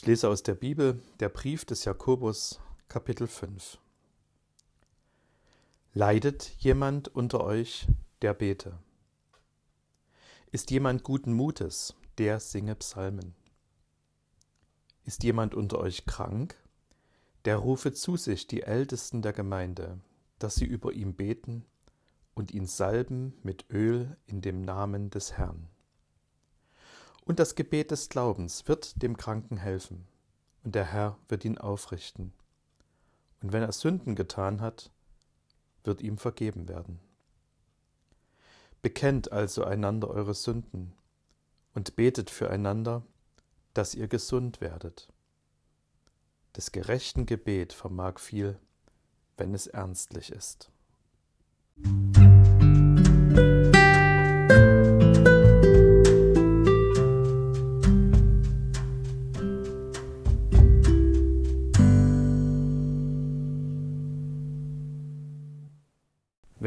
[0.00, 3.78] Ich lese aus der Bibel, der Brief des Jakobus, Kapitel 5.
[5.92, 7.88] Leidet jemand unter euch,
[8.22, 8.78] der bete?
[10.52, 13.34] Ist jemand guten Mutes, der singe Psalmen?
[15.04, 16.54] Ist jemand unter euch krank,
[17.44, 19.98] der rufe zu sich die Ältesten der Gemeinde,
[20.38, 21.64] dass sie über ihn beten
[22.34, 25.68] und ihn salben mit Öl in dem Namen des Herrn.
[27.28, 30.08] Und das Gebet des Glaubens wird dem Kranken helfen,
[30.64, 32.32] und der Herr wird ihn aufrichten.
[33.42, 34.90] Und wenn er Sünden getan hat,
[35.84, 37.00] wird ihm vergeben werden.
[38.80, 40.94] Bekennt also einander eure Sünden
[41.74, 43.02] und betet füreinander,
[43.74, 45.12] dass ihr gesund werdet.
[46.56, 48.58] Des gerechten Gebet vermag viel,
[49.36, 50.70] wenn es ernstlich ist.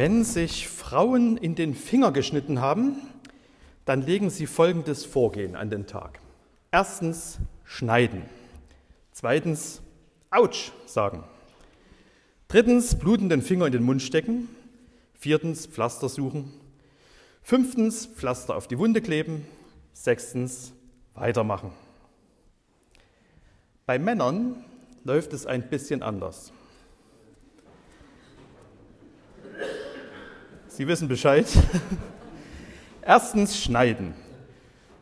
[0.02, 2.96] Wenn sich Frauen in den Finger geschnitten haben,
[3.86, 6.20] dann legen sie folgendes Vorgehen an den Tag.
[6.72, 8.24] Erstens schneiden.
[9.12, 9.84] Zweitens
[10.32, 11.24] Autsch sagen.
[12.48, 14.50] Drittens blutenden Finger in den Mund stecken.
[15.14, 16.52] Viertens Pflaster suchen.
[17.44, 19.46] Fünftens Pflaster auf die Wunde kleben.
[19.94, 20.74] Sechstens
[21.14, 21.70] weitermachen.
[23.86, 24.66] Bei Männern
[25.04, 26.52] läuft es ein bisschen anders.
[30.82, 31.46] Sie wissen Bescheid.
[33.04, 34.16] Erstens schneiden.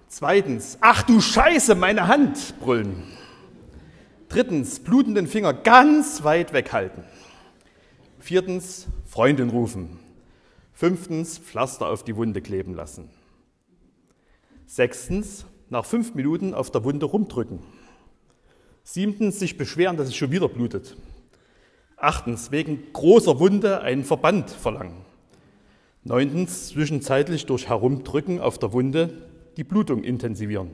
[0.09, 3.03] Zweitens, ach du Scheiße, meine Hand brüllen.
[4.27, 7.05] Drittens, blutenden Finger ganz weit weghalten.
[8.19, 10.00] Viertens, Freundin rufen.
[10.73, 13.09] Fünftens, Pflaster auf die Wunde kleben lassen.
[14.66, 17.59] Sechstens, nach fünf Minuten auf der Wunde rumdrücken.
[18.83, 20.97] Siebtens, sich beschweren, dass es schon wieder blutet.
[21.95, 25.07] Achtens, wegen großer Wunde einen Verband verlangen.
[26.09, 29.14] Neuntens, zwischenzeitlich durch Herumdrücken auf der Wunde
[29.58, 30.72] die Blutung intensivieren.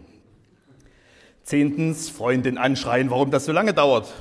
[1.43, 4.13] Zehntens, Freundin anschreien, warum das so lange dauert.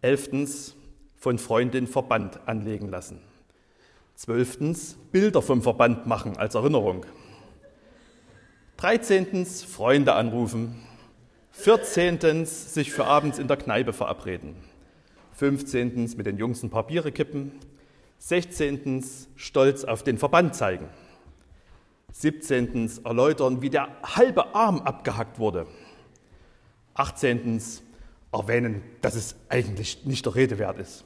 [0.00, 0.74] Elftens,
[1.14, 3.20] von Freundin Verband anlegen lassen.
[4.16, 7.06] Zwölftens, Bilder vom Verband machen als Erinnerung.
[8.76, 10.82] Dreizehntens, Freunde anrufen.
[11.52, 14.56] Vierzehntens, sich für abends in der Kneipe verabreden.
[15.32, 17.52] Fünfzehntens, mit den Jungs ein paar kippen.
[18.20, 19.02] 16.
[19.34, 20.88] Stolz auf den Verband zeigen.
[22.12, 22.90] 17.
[23.04, 25.66] Erläutern, wie der halbe Arm abgehackt wurde.
[26.94, 27.62] 18.
[28.30, 31.04] Erwähnen, dass es eigentlich nicht der Rede wert ist.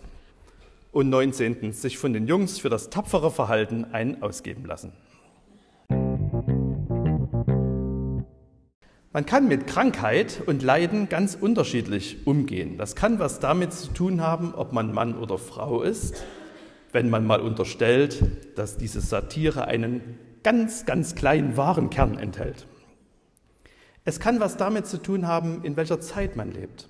[0.90, 1.72] Und 19.
[1.72, 4.92] Sich von den Jungs für das tapfere Verhalten einen ausgeben lassen.
[9.12, 12.76] Man kann mit Krankheit und Leiden ganz unterschiedlich umgehen.
[12.76, 16.24] Das kann was damit zu tun haben, ob man Mann oder Frau ist,
[16.94, 18.22] wenn man mal unterstellt,
[18.56, 22.68] dass diese Satire einen ganz, ganz kleinen wahren Kern enthält.
[24.04, 26.88] Es kann was damit zu tun haben, in welcher Zeit man lebt.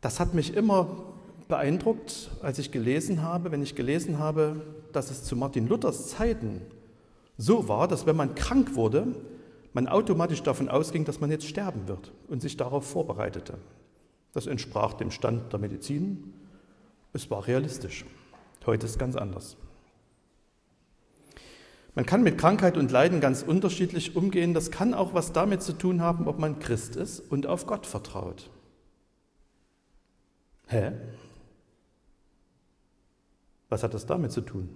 [0.00, 1.14] Das hat mich immer
[1.48, 4.62] beeindruckt, als ich gelesen habe, wenn ich gelesen habe,
[4.92, 6.60] dass es zu Martin Luthers Zeiten
[7.36, 9.16] so war, dass wenn man krank wurde,
[9.72, 13.58] man automatisch davon ausging, dass man jetzt sterben wird und sich darauf vorbereitete.
[14.32, 16.34] Das entsprach dem Stand der Medizin
[17.12, 18.04] es war realistisch.
[18.66, 19.56] Heute ist es ganz anders.
[21.94, 24.54] Man kann mit Krankheit und Leiden ganz unterschiedlich umgehen.
[24.54, 27.84] Das kann auch was damit zu tun haben, ob man Christ ist und auf Gott
[27.84, 28.50] vertraut.
[30.68, 30.92] Hä?
[33.68, 34.70] Was hat das damit zu tun?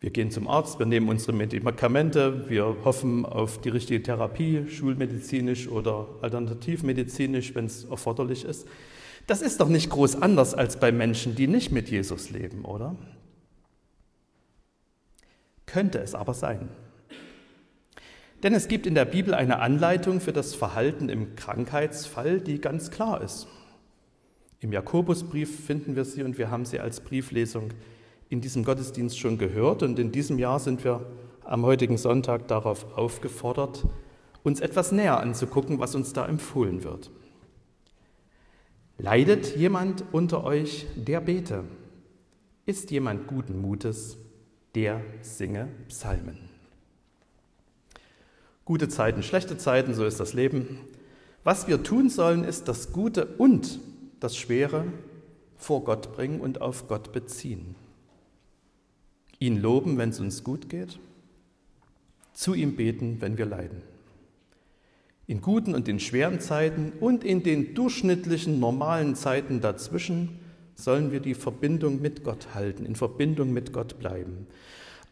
[0.00, 5.68] Wir gehen zum Arzt, wir nehmen unsere Medikamente, wir hoffen auf die richtige Therapie, schulmedizinisch
[5.68, 8.66] oder alternativmedizinisch, wenn es erforderlich ist.
[9.30, 12.96] Das ist doch nicht groß anders als bei Menschen, die nicht mit Jesus leben, oder?
[15.66, 16.68] Könnte es aber sein.
[18.42, 22.90] Denn es gibt in der Bibel eine Anleitung für das Verhalten im Krankheitsfall, die ganz
[22.90, 23.46] klar ist.
[24.58, 27.68] Im Jakobusbrief finden wir sie und wir haben sie als Brieflesung
[28.30, 31.06] in diesem Gottesdienst schon gehört und in diesem Jahr sind wir
[31.44, 33.86] am heutigen Sonntag darauf aufgefordert,
[34.42, 37.12] uns etwas näher anzugucken, was uns da empfohlen wird.
[39.02, 41.64] Leidet jemand unter euch, der bete?
[42.66, 44.18] Ist jemand guten Mutes,
[44.74, 46.36] der singe Psalmen?
[48.66, 50.80] Gute Zeiten, schlechte Zeiten, so ist das Leben.
[51.44, 53.80] Was wir tun sollen, ist das Gute und
[54.20, 54.84] das Schwere
[55.56, 57.76] vor Gott bringen und auf Gott beziehen.
[59.38, 60.98] Ihn loben, wenn es uns gut geht,
[62.34, 63.80] zu ihm beten, wenn wir leiden.
[65.30, 70.40] In guten und in schweren Zeiten und in den durchschnittlichen normalen Zeiten dazwischen
[70.74, 74.48] sollen wir die Verbindung mit Gott halten, in Verbindung mit Gott bleiben.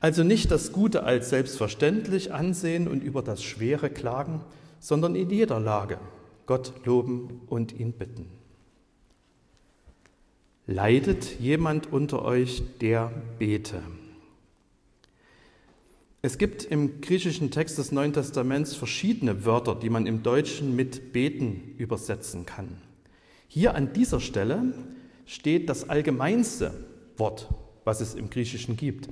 [0.00, 4.41] Also nicht das Gute als selbstverständlich ansehen und über das Schwere klagen,
[4.81, 5.99] sondern in jeder Lage
[6.47, 8.26] Gott loben und ihn bitten.
[10.67, 13.82] Leidet jemand unter euch, der bete?
[16.20, 21.12] Es gibt im griechischen Text des Neuen Testaments verschiedene Wörter, die man im Deutschen mit
[21.12, 22.79] beten übersetzen kann.
[23.47, 24.75] Hier an dieser Stelle
[25.26, 26.73] steht das allgemeinste
[27.19, 27.49] Wort,
[27.85, 29.09] was es im Griechischen gibt.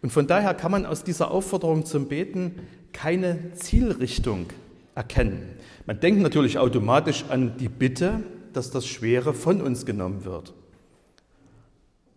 [0.00, 2.60] Und von daher kann man aus dieser Aufforderung zum Beten
[2.92, 4.46] keine Zielrichtung
[4.94, 5.56] erkennen.
[5.86, 8.22] Man denkt natürlich automatisch an die Bitte,
[8.52, 10.54] dass das Schwere von uns genommen wird.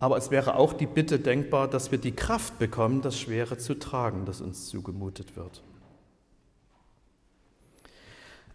[0.00, 3.74] Aber es wäre auch die Bitte denkbar, dass wir die Kraft bekommen, das Schwere zu
[3.74, 5.62] tragen, das uns zugemutet wird.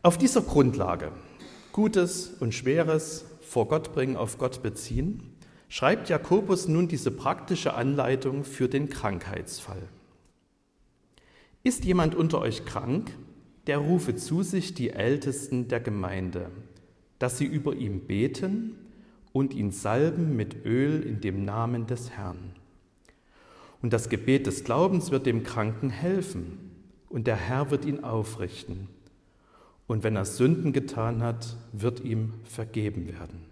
[0.01, 1.11] Auf dieser Grundlage,
[1.71, 5.33] Gutes und Schweres vor Gott bringen, auf Gott beziehen,
[5.67, 9.81] schreibt Jakobus nun diese praktische Anleitung für den Krankheitsfall.
[11.63, 13.15] Ist jemand unter euch krank,
[13.67, 16.51] der rufe zu sich die Ältesten der Gemeinde,
[17.19, 18.75] dass sie über ihm beten
[19.33, 22.53] und ihn salben mit Öl in dem Namen des Herrn.
[23.81, 26.69] Und das Gebet des Glaubens wird dem Kranken helfen,
[27.09, 28.87] und der Herr wird ihn aufrichten.
[29.85, 33.45] Und wenn er Sünden getan hat, wird ihm vergeben werden.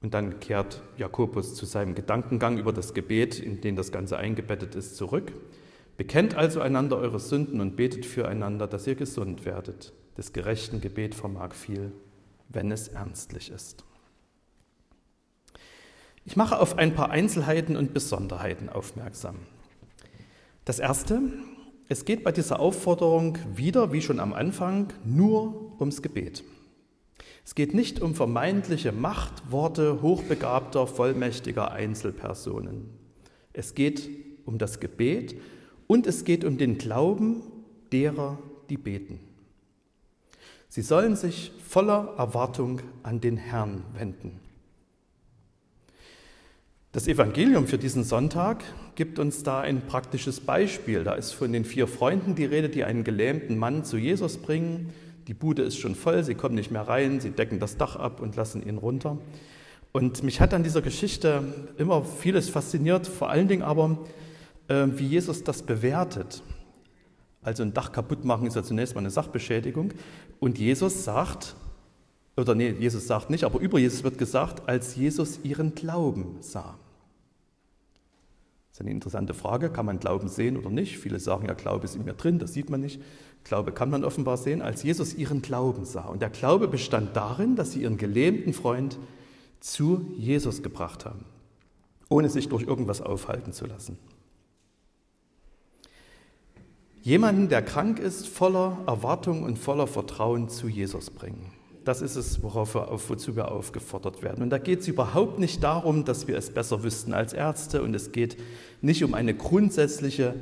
[0.00, 4.76] Und dann kehrt Jakobus zu seinem Gedankengang über das Gebet, in den das Ganze eingebettet
[4.76, 5.32] ist, zurück.
[5.98, 9.92] Bekennt also einander eure Sünden und betet füreinander, dass ihr gesund werdet.
[10.16, 11.92] Des gerechten Gebet vermag viel
[12.48, 13.84] wenn es ernstlich ist.
[16.24, 19.36] Ich mache auf ein paar Einzelheiten und Besonderheiten aufmerksam.
[20.64, 21.22] Das Erste,
[21.88, 26.44] es geht bei dieser Aufforderung wieder, wie schon am Anfang, nur ums Gebet.
[27.46, 32.90] Es geht nicht um vermeintliche Machtworte hochbegabter, vollmächtiger Einzelpersonen.
[33.54, 34.10] Es geht
[34.44, 35.40] um das Gebet
[35.86, 37.42] und es geht um den Glauben
[37.90, 39.20] derer, die beten.
[40.68, 44.38] Sie sollen sich voller Erwartung an den Herrn wenden.
[46.92, 51.04] Das Evangelium für diesen Sonntag gibt uns da ein praktisches Beispiel.
[51.04, 54.92] Da ist von den vier Freunden die Rede, die einen gelähmten Mann zu Jesus bringen.
[55.26, 58.20] Die Bude ist schon voll, sie kommen nicht mehr rein, sie decken das Dach ab
[58.20, 59.18] und lassen ihn runter.
[59.92, 61.42] Und mich hat an dieser Geschichte
[61.78, 63.98] immer vieles fasziniert, vor allen Dingen aber,
[64.68, 66.42] äh, wie Jesus das bewertet.
[67.42, 69.92] Also ein Dach kaputt machen ist ja zunächst mal eine Sachbeschädigung.
[70.40, 71.56] Und Jesus sagt,
[72.36, 76.76] oder nee, Jesus sagt nicht, aber über Jesus wird gesagt, als Jesus ihren Glauben sah.
[78.70, 79.70] Das ist eine interessante Frage.
[79.70, 80.98] Kann man Glauben sehen oder nicht?
[80.98, 83.00] Viele sagen ja, Glaube ist in mir drin, das sieht man nicht.
[83.42, 86.02] Glaube kann man offenbar sehen, als Jesus ihren Glauben sah.
[86.02, 88.98] Und der Glaube bestand darin, dass sie ihren gelähmten Freund
[89.58, 91.24] zu Jesus gebracht haben,
[92.08, 93.98] ohne sich durch irgendwas aufhalten zu lassen.
[97.08, 101.52] Jemanden, der krank ist, voller Erwartung und voller Vertrauen zu Jesus bringen.
[101.86, 104.42] Das ist es, worauf wir, auf, wozu wir aufgefordert werden.
[104.42, 107.94] Und da geht es überhaupt nicht darum, dass wir es besser wüssten als Ärzte und
[107.94, 108.36] es geht
[108.82, 110.34] nicht um eine grundsätzliche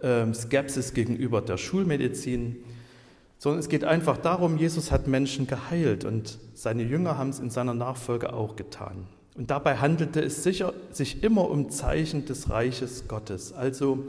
[0.00, 2.64] äh, Skepsis gegenüber der Schulmedizin,
[3.36, 7.50] sondern es geht einfach darum, Jesus hat Menschen geheilt und seine Jünger haben es in
[7.50, 9.04] seiner Nachfolge auch getan.
[9.34, 14.06] Und dabei handelte es sicher, sich immer um Zeichen des Reiches Gottes, also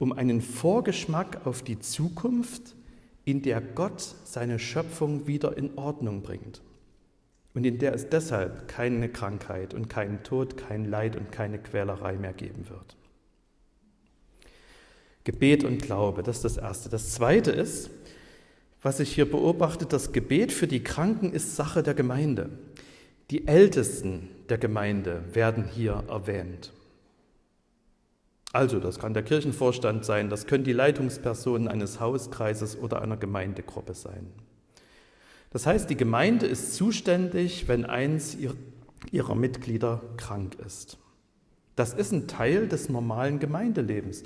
[0.00, 2.74] um einen Vorgeschmack auf die Zukunft,
[3.26, 6.62] in der Gott seine Schöpfung wieder in Ordnung bringt
[7.52, 12.16] und in der es deshalb keine Krankheit und keinen Tod, kein Leid und keine Quälerei
[12.16, 12.96] mehr geben wird.
[15.24, 16.88] Gebet und Glaube, das ist das Erste.
[16.88, 17.90] Das Zweite ist,
[18.80, 22.48] was ich hier beobachte, das Gebet für die Kranken ist Sache der Gemeinde.
[23.30, 26.72] Die Ältesten der Gemeinde werden hier erwähnt.
[28.52, 33.94] Also, das kann der Kirchenvorstand sein, das können die Leitungspersonen eines Hauskreises oder einer Gemeindegruppe
[33.94, 34.26] sein.
[35.50, 38.36] Das heißt, die Gemeinde ist zuständig, wenn eins
[39.10, 40.98] ihrer Mitglieder krank ist.
[41.76, 44.24] Das ist ein Teil des normalen Gemeindelebens.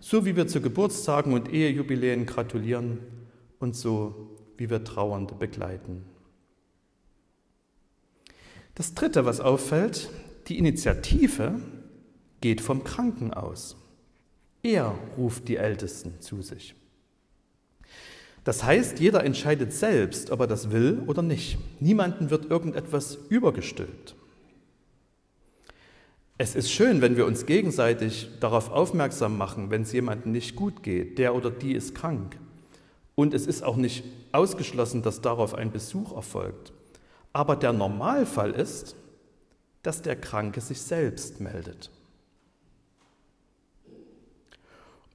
[0.00, 2.98] So wie wir zu Geburtstagen und Ehejubiläen gratulieren
[3.58, 6.04] und so wie wir Trauernde begleiten.
[8.74, 10.10] Das Dritte, was auffällt,
[10.48, 11.60] die Initiative
[12.46, 13.74] geht vom Kranken aus.
[14.62, 16.76] Er ruft die Ältesten zu sich.
[18.44, 21.58] Das heißt, jeder entscheidet selbst, ob er das will oder nicht.
[21.80, 24.14] Niemanden wird irgendetwas übergestülpt.
[26.38, 30.84] Es ist schön, wenn wir uns gegenseitig darauf aufmerksam machen, wenn es jemandem nicht gut
[30.84, 32.38] geht, der oder die ist krank.
[33.16, 36.72] Und es ist auch nicht ausgeschlossen, dass darauf ein Besuch erfolgt.
[37.32, 38.94] Aber der Normalfall ist,
[39.82, 41.90] dass der Kranke sich selbst meldet.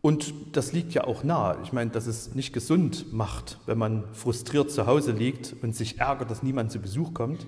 [0.01, 1.59] Und das liegt ja auch nahe.
[1.63, 5.99] Ich meine, dass es nicht gesund macht, wenn man frustriert zu Hause liegt und sich
[5.99, 7.45] ärgert, dass niemand zu Besuch kommt.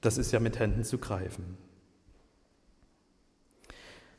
[0.00, 1.56] Das ist ja mit Händen zu greifen.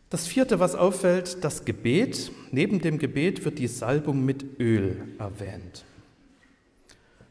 [0.10, 2.32] Das vierte, was auffällt, das Gebet.
[2.52, 5.84] Neben dem Gebet wird die Salbung mit Öl erwähnt.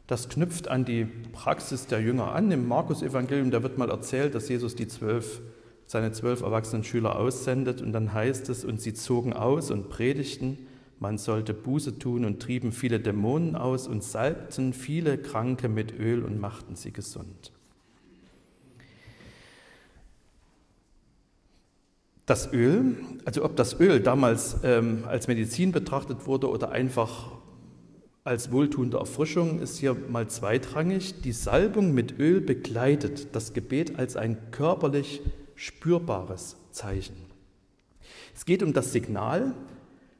[0.05, 2.51] Das knüpft an die Praxis der Jünger an.
[2.51, 5.41] Im Markus-Evangelium, da wird mal erzählt, dass Jesus die zwölf,
[5.87, 10.59] seine zwölf erwachsenen Schüler aussendet und dann heißt es, und sie zogen aus und predigten,
[10.99, 16.23] man sollte Buße tun und trieben viele Dämonen aus und salbten viele Kranke mit Öl
[16.23, 17.51] und machten sie gesund.
[22.25, 27.31] Das Öl, also ob das Öl damals ähm, als Medizin betrachtet wurde oder einfach
[28.25, 31.21] als wohltuende Erfrischung, ist hier mal zweitrangig.
[31.21, 35.21] Die Salbung mit Öl begleitet das Gebet als ein körperlich
[35.57, 37.17] spürbares Zeichen.
[38.33, 39.53] Es geht um das Signal,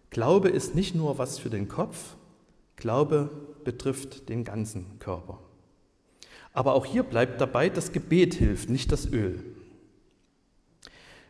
[0.09, 2.15] Glaube ist nicht nur was für den Kopf,
[2.75, 3.29] Glaube
[3.63, 5.39] betrifft den ganzen Körper.
[6.53, 9.43] Aber auch hier bleibt dabei, das Gebet hilft, nicht das Öl.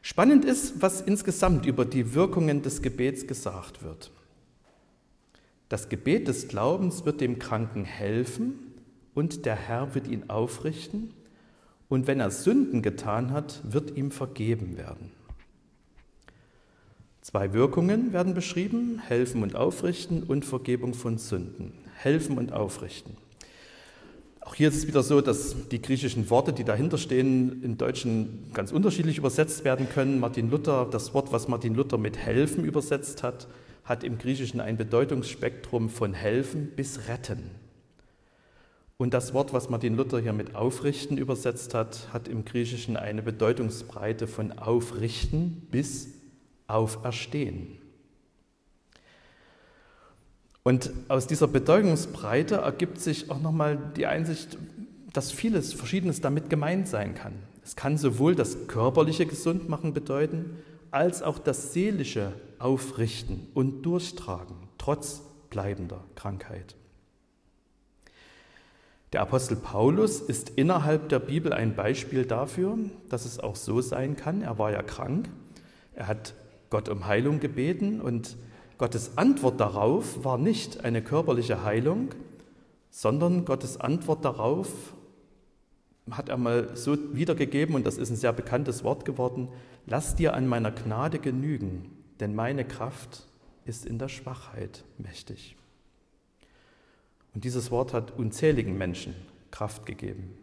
[0.02, 4.12] Spannend ist, was insgesamt über die Wirkungen des Gebets gesagt wird.
[5.68, 8.74] Das Gebet des Glaubens wird dem Kranken helfen
[9.14, 11.14] und der Herr wird ihn aufrichten
[11.90, 15.12] und wenn er Sünden getan hat, wird ihm vergeben werden.
[17.22, 21.74] Zwei Wirkungen werden beschrieben, helfen und aufrichten und Vergebung von Sünden.
[21.96, 23.18] Helfen und aufrichten.
[24.48, 28.50] Auch hier ist es wieder so, dass die griechischen Worte, die dahinter stehen, im Deutschen
[28.54, 30.22] ganz unterschiedlich übersetzt werden können.
[30.22, 33.50] Martin Luther, das Wort, was Martin Luther mit helfen übersetzt hat,
[33.84, 37.52] hat im Griechischen ein Bedeutungsspektrum von helfen bis retten.
[38.98, 43.22] Und das Wort, was Martin Luther hier mit aufrichten übersetzt hat, hat im Griechischen eine
[43.22, 46.10] Bedeutungsbreite von aufrichten bis
[46.66, 47.78] auferstehen.
[50.64, 54.58] Und aus dieser Bedeutungsbreite ergibt sich auch nochmal die Einsicht,
[55.14, 57.34] dass vieles, Verschiedenes damit gemeint sein kann.
[57.64, 60.58] Es kann sowohl das körperliche Gesundmachen bedeuten,
[60.90, 66.76] als auch das seelische Aufrichten und Durchtragen, trotz bleibender Krankheit.
[69.18, 72.78] Der Apostel Paulus ist innerhalb der Bibel ein Beispiel dafür,
[73.10, 74.44] dass es auch so sein kann.
[74.44, 75.28] Er war ja krank,
[75.96, 76.36] er hat
[76.70, 78.38] Gott um Heilung gebeten und
[78.78, 82.10] Gottes Antwort darauf war nicht eine körperliche Heilung,
[82.92, 84.70] sondern Gottes Antwort darauf
[86.12, 89.48] hat er mal so wiedergegeben, und das ist ein sehr bekanntes Wort geworden,
[89.88, 93.26] lass dir an meiner Gnade genügen, denn meine Kraft
[93.66, 95.57] ist in der Schwachheit mächtig.
[97.38, 99.14] Und dieses Wort hat unzähligen Menschen
[99.52, 100.36] Kraft gegeben,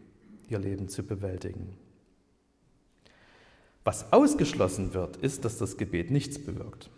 [0.47, 1.75] ihr Leben zu bewältigen.
[3.83, 6.89] Was ausgeschlossen wird, ist, dass das Gebet nichts bewirkt.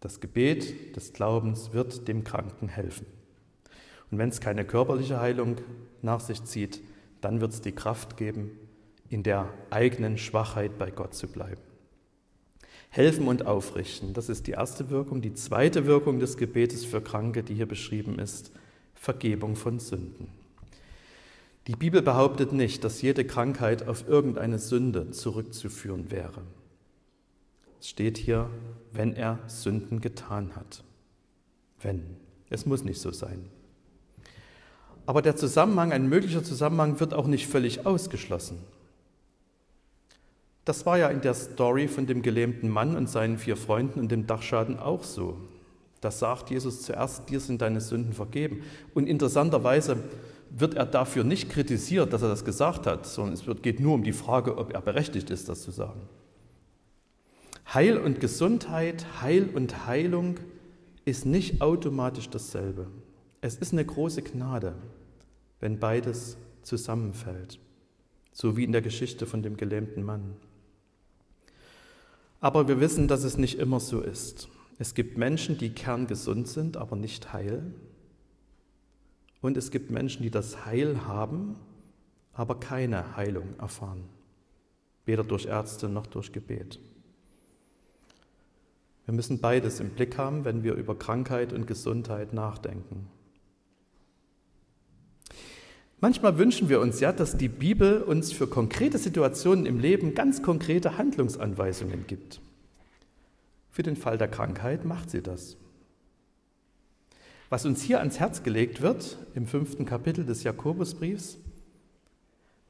[0.00, 3.06] Das Gebet des Glaubens wird dem Kranken helfen.
[4.10, 5.56] Und wenn es keine körperliche Heilung
[6.02, 6.82] nach sich zieht,
[7.22, 8.50] dann wird es die Kraft geben,
[9.08, 11.62] in der eigenen Schwachheit bei Gott zu bleiben.
[12.90, 15.22] Helfen und aufrichten, das ist die erste Wirkung.
[15.22, 18.52] Die zweite Wirkung des Gebetes für Kranke, die hier beschrieben ist,
[19.04, 20.28] Vergebung von Sünden.
[21.66, 26.40] Die Bibel behauptet nicht, dass jede Krankheit auf irgendeine Sünde zurückzuführen wäre.
[27.80, 28.48] Es steht hier,
[28.92, 30.82] wenn er Sünden getan hat.
[31.82, 32.16] Wenn.
[32.48, 33.44] Es muss nicht so sein.
[35.04, 38.58] Aber der Zusammenhang, ein möglicher Zusammenhang, wird auch nicht völlig ausgeschlossen.
[40.64, 44.10] Das war ja in der Story von dem gelähmten Mann und seinen vier Freunden und
[44.10, 45.38] dem Dachschaden auch so.
[46.04, 48.62] Da sagt Jesus zuerst, dir sind deine Sünden vergeben.
[48.92, 49.96] Und interessanterweise
[50.50, 54.04] wird er dafür nicht kritisiert, dass er das gesagt hat, sondern es geht nur um
[54.04, 56.02] die Frage, ob er berechtigt ist, das zu sagen.
[57.72, 60.36] Heil und Gesundheit, Heil und Heilung
[61.06, 62.88] ist nicht automatisch dasselbe.
[63.40, 64.74] Es ist eine große Gnade,
[65.60, 67.58] wenn beides zusammenfällt,
[68.30, 70.36] so wie in der Geschichte von dem gelähmten Mann.
[72.42, 74.48] Aber wir wissen, dass es nicht immer so ist.
[74.78, 77.72] Es gibt Menschen, die kerngesund sind, aber nicht heil.
[79.40, 81.56] Und es gibt Menschen, die das Heil haben,
[82.32, 84.04] aber keine Heilung erfahren,
[85.04, 86.80] weder durch Ärzte noch durch Gebet.
[89.04, 93.06] Wir müssen beides im Blick haben, wenn wir über Krankheit und Gesundheit nachdenken.
[96.00, 100.42] Manchmal wünschen wir uns ja, dass die Bibel uns für konkrete Situationen im Leben ganz
[100.42, 102.40] konkrete Handlungsanweisungen gibt.
[103.74, 105.56] Für den Fall der Krankheit macht sie das.
[107.50, 111.38] Was uns hier ans Herz gelegt wird, im fünften Kapitel des Jakobusbriefs,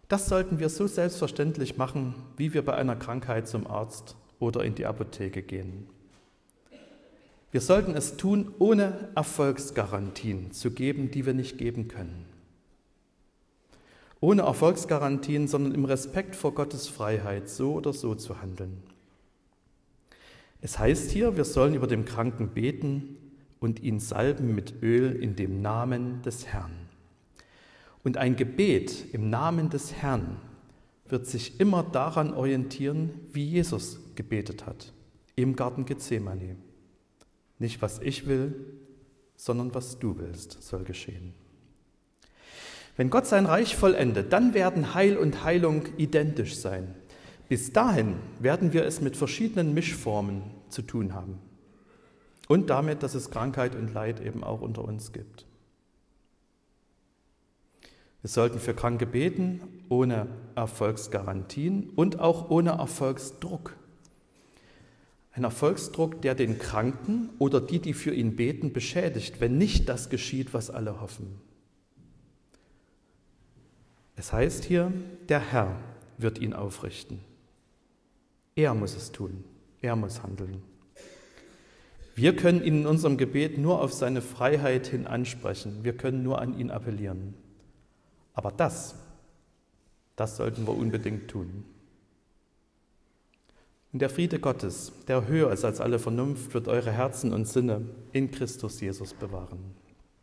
[0.09, 4.77] das sollten wir so selbstverständlich machen, wie wir bei einer Krankheit zum Arzt oder in
[4.77, 5.91] die Apotheke gehen.
[7.51, 12.25] Wir sollten es tun, ohne Erfolgsgarantien zu geben, die wir nicht geben können.
[14.21, 18.94] Ohne Erfolgsgarantien, sondern im Respekt vor Gottes Freiheit, so oder so zu handeln.
[20.65, 23.19] Es heißt hier, wir sollen über dem Kranken beten
[23.61, 26.73] und ihn salben mit Öl in dem Namen des Herrn.
[28.03, 30.39] Und ein Gebet im Namen des Herrn
[31.07, 34.95] wird sich immer daran orientieren, wie Jesus gebetet hat,
[35.37, 36.57] im Garten Gethsemane.
[37.59, 38.55] Nicht was ich will,
[39.37, 41.35] sondern was du willst, soll geschehen.
[42.97, 46.95] Wenn Gott sein Reich vollendet, dann werden Heil und Heilung identisch sein.
[47.49, 51.39] Bis dahin werden wir es mit verschiedenen Mischformen zu tun haben.
[52.49, 55.47] Und damit, dass es Krankheit und Leid eben auch unter uns gibt.
[58.23, 59.61] Wir sollten für Kranke beten,
[59.91, 63.77] ohne Erfolgsgarantien und auch ohne Erfolgsdruck.
[65.33, 70.09] Ein Erfolgsdruck, der den Kranken oder die, die für ihn beten, beschädigt, wenn nicht das
[70.09, 71.41] geschieht, was alle hoffen.
[74.17, 74.93] Es heißt hier,
[75.29, 75.77] der Herr
[76.17, 77.21] wird ihn aufrichten.
[78.57, 79.45] Er muss es tun.
[79.81, 80.63] Er muss handeln.
[82.15, 85.83] Wir können ihn in unserem Gebet nur auf seine Freiheit hin ansprechen.
[85.83, 87.35] Wir können nur an ihn appellieren.
[88.35, 88.95] Aber das,
[90.17, 91.65] das sollten wir unbedingt tun.
[93.93, 97.83] Und der Friede Gottes, der höher ist als alle Vernunft, wird eure Herzen und Sinne
[98.13, 99.75] in Christus Jesus bewahren.